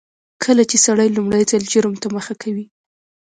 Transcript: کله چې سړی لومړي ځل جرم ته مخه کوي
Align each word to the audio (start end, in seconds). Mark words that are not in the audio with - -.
کله 0.43 0.63
چې 0.69 0.77
سړی 0.85 1.07
لومړي 1.17 1.43
ځل 1.51 1.63
جرم 1.71 1.95
ته 2.01 2.07
مخه 2.15 2.33
کوي 2.41 2.65